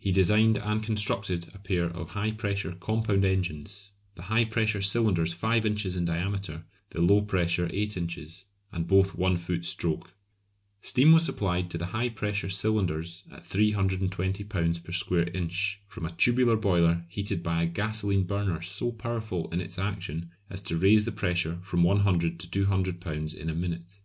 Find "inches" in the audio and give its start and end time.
5.64-5.94, 7.96-8.46